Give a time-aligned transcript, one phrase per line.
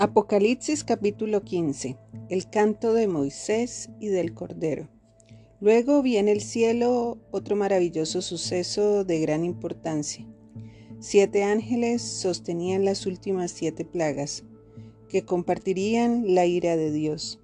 [0.00, 1.98] Apocalipsis capítulo 15.
[2.28, 4.88] El canto de Moisés y del Cordero.
[5.60, 10.24] Luego vi en el cielo otro maravilloso suceso de gran importancia.
[11.00, 14.44] Siete ángeles sostenían las últimas siete plagas,
[15.08, 17.40] que compartirían la ira de Dios.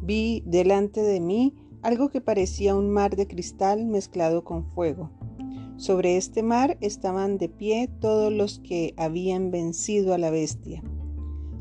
[0.00, 5.10] Vi delante de mí algo que parecía un mar de cristal mezclado con fuego.
[5.76, 10.82] Sobre este mar estaban de pie todos los que habían vencido a la bestia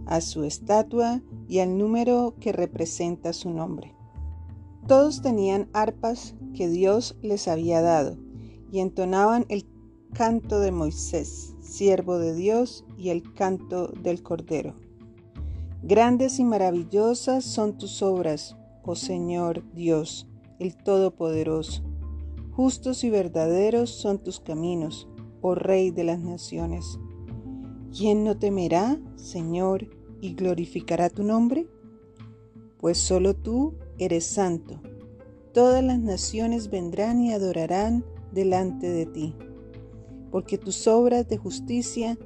[0.10, 3.96] a su estatua y al número que representa su nombre.
[4.88, 8.18] Todos tenían arpas que Dios les había dado
[8.72, 9.66] y entonaban el
[10.14, 14.74] canto de Moisés, siervo de Dios, y el canto del Cordero.
[15.84, 21.84] Grandes y maravillosas son tus obras, oh Señor Dios, el Todopoderoso.
[22.52, 25.08] Justos y verdaderos son tus caminos,
[25.42, 27.00] oh Rey de las naciones.
[27.96, 29.88] ¿Quién no temerá, Señor,
[30.22, 31.68] y glorificará tu nombre?
[32.80, 34.82] Pues solo tú eres santo.
[35.54, 39.36] Todas las naciones vendrán y adorarán delante de ti,
[40.32, 42.18] porque tus obras de justicia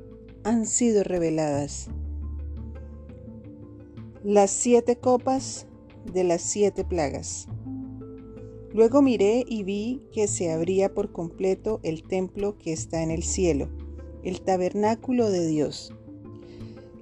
[0.44, 1.89] han sido reveladas.
[4.23, 5.67] Las siete copas
[6.11, 7.47] de las siete plagas.
[8.73, 13.23] Luego miré y vi que se abría por completo el templo que está en el
[13.23, 13.69] cielo,
[14.23, 15.94] el tabernáculo de Dios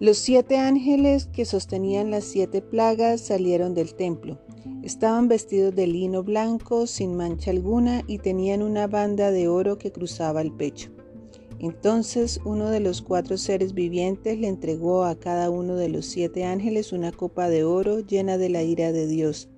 [0.02, 4.40] los siete ángeles que sostenían las siete plagas salieron del templo.
[4.82, 9.92] Estaban vestidos de lino blanco, sin mancha alguna, y tenían una banda de oro que
[9.92, 10.90] cruzaba el pecho.
[11.60, 16.46] Entonces uno de los cuatro seres vivientes le entregó a cada uno de los siete
[16.46, 19.50] ángeles una copa de oro llena de la ira de Dios,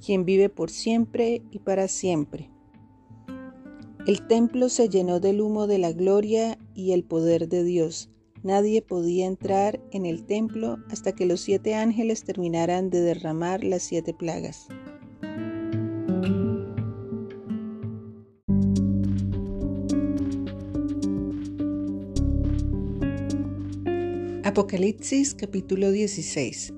[0.00, 2.52] quien vive por siempre y para siempre.
[4.06, 8.10] El templo se llenó del humo de la gloria y el poder de Dios
[8.46, 13.82] Nadie podía entrar en el templo hasta que los siete ángeles terminaran de derramar las
[13.82, 14.68] siete plagas.
[24.44, 26.72] Apocalipsis capítulo 16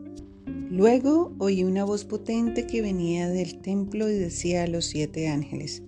[0.71, 5.83] Luego oí una voz potente que venía del templo y decía a los siete ángeles,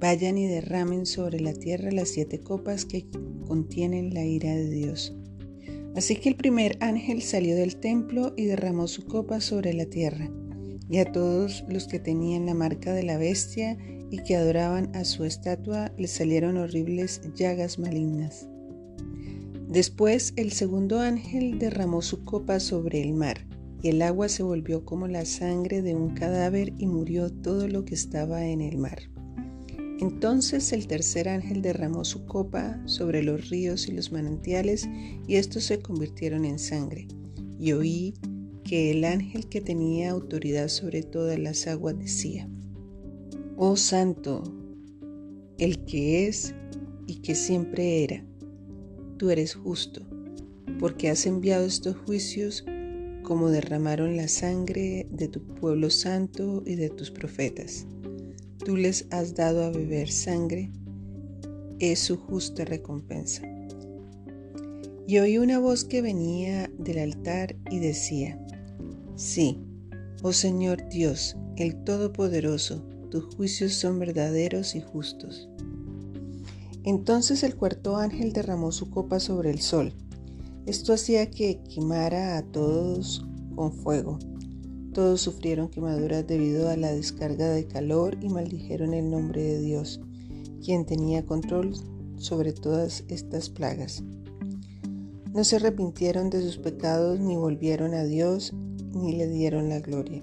[0.00, 3.06] Vayan y derramen sobre la tierra las siete copas que
[3.46, 5.16] contienen la ira de Dios.
[5.96, 10.30] Así que el primer ángel salió del templo y derramó su copa sobre la tierra,
[10.88, 13.76] y a todos los que tenían la marca de la bestia
[14.10, 18.48] y que adoraban a su estatua les salieron horribles llagas malignas.
[19.68, 23.46] Después el segundo ángel derramó su copa sobre el mar,
[23.82, 27.84] y el agua se volvió como la sangre de un cadáver y murió todo lo
[27.84, 28.98] que estaba en el mar.
[30.00, 34.88] Entonces el tercer ángel derramó su copa sobre los ríos y los manantiales,
[35.26, 37.08] y estos se convirtieron en sangre.
[37.58, 38.14] Y oí
[38.62, 42.48] que el ángel que tenía autoridad sobre todas las aguas decía,
[43.56, 44.44] Oh Santo,
[45.58, 46.54] el que es
[47.08, 48.24] y que siempre era,
[49.16, 50.02] tú eres justo,
[50.78, 52.64] porque has enviado estos juicios
[53.24, 57.84] como derramaron la sangre de tu pueblo santo y de tus profetas
[58.68, 60.70] tú les has dado a beber sangre,
[61.78, 63.40] es su justa recompensa.
[65.06, 68.38] Y oí una voz que venía del altar y decía,
[69.16, 69.58] Sí,
[70.22, 75.48] oh Señor Dios, el Todopoderoso, tus juicios son verdaderos y justos.
[76.84, 79.94] Entonces el cuarto ángel derramó su copa sobre el sol.
[80.66, 83.24] Esto hacía que quemara a todos
[83.56, 84.18] con fuego
[84.98, 90.00] todos sufrieron quemaduras debido a la descarga de calor y maldijeron el nombre de Dios,
[90.60, 91.72] quien tenía control
[92.16, 94.02] sobre todas estas plagas.
[95.32, 98.52] No se arrepintieron de sus pecados ni volvieron a Dios
[98.92, 100.20] ni le dieron la gloria.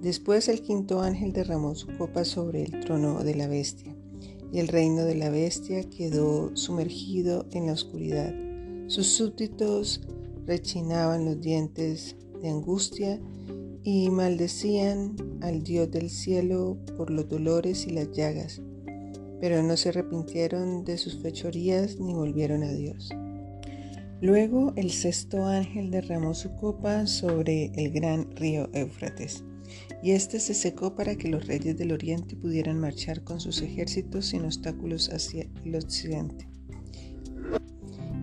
[0.00, 3.96] Después el quinto ángel derramó su copa sobre el trono de la bestia,
[4.52, 8.32] y el reino de la bestia quedó sumergido en la oscuridad.
[8.86, 10.02] Sus súbditos
[10.46, 13.20] rechinaban los dientes de angustia
[13.84, 18.62] y maldecían al Dios del cielo por los dolores y las llagas,
[19.40, 23.10] pero no se arrepintieron de sus fechorías ni volvieron a Dios.
[24.20, 29.42] Luego el sexto ángel derramó su copa sobre el gran río Éufrates,
[30.00, 34.26] y éste se secó para que los reyes del oriente pudieran marchar con sus ejércitos
[34.26, 36.51] sin obstáculos hacia el occidente.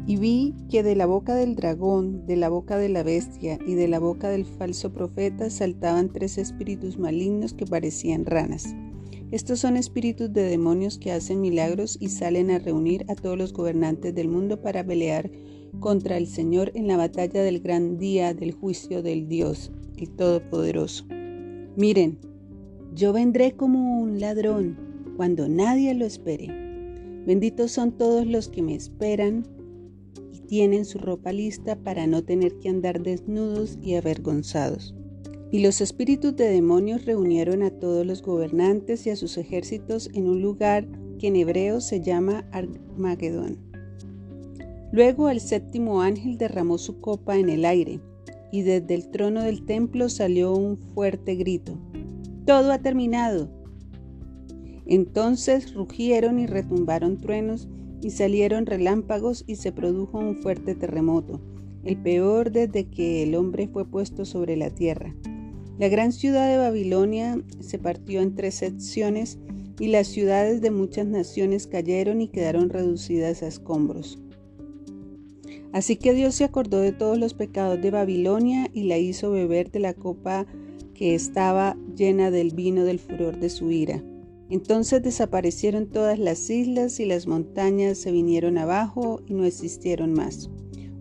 [0.10, 3.76] Y vi que de la boca del dragón, de la boca de la bestia y
[3.76, 8.76] de la boca del falso profeta saltaban tres espíritus malignos que parecían ranas.
[9.30, 13.54] Estos son espíritus de demonios que hacen milagros y salen a reunir a todos los
[13.54, 15.30] gobernantes del mundo para pelear
[15.80, 21.06] contra el Señor en la batalla del gran día del juicio del Dios, el Todopoderoso.
[21.76, 22.18] Miren,
[22.96, 24.76] yo vendré como un ladrón
[25.18, 26.48] cuando nadie lo espere.
[27.28, 29.59] Benditos son todos los que me esperan
[30.50, 34.96] tienen su ropa lista para no tener que andar desnudos y avergonzados.
[35.52, 40.28] Y los espíritus de demonios reunieron a todos los gobernantes y a sus ejércitos en
[40.28, 40.88] un lugar
[41.20, 43.60] que en hebreo se llama Armagedón.
[44.92, 48.00] Luego el séptimo ángel derramó su copa en el aire,
[48.52, 51.78] y desde el trono del templo salió un fuerte grito.
[52.48, 53.52] Todo ha terminado.
[54.88, 57.68] Entonces rugieron y retumbaron truenos,
[58.02, 61.42] y salieron relámpagos, y se produjo un fuerte terremoto,
[61.84, 65.16] el peor desde que el hombre fue puesto sobre la tierra.
[65.78, 69.40] La gran ciudad de Babilonia se partió en tres secciones
[69.80, 74.20] y las ciudades de muchas naciones cayeron y quedaron reducidas a escombros.
[75.72, 79.72] Así que Dios se acordó de todos los pecados de Babilonia y la hizo beber
[79.72, 80.46] de la copa
[80.94, 84.04] que estaba llena del vino del furor de su ira.
[84.50, 90.50] Entonces desaparecieron todas las islas y las montañas se vinieron abajo y no existieron más.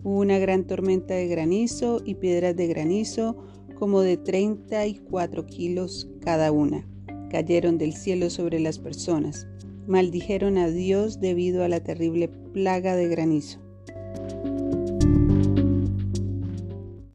[0.03, 3.37] Hubo una gran tormenta de granizo y piedras de granizo
[3.75, 6.87] como de 34 kilos cada una.
[7.31, 9.47] Cayeron del cielo sobre las personas.
[9.87, 13.68] Maldijeron a Dios debido a la terrible plaga de granizo.